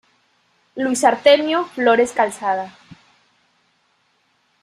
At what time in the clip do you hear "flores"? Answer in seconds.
1.67-2.11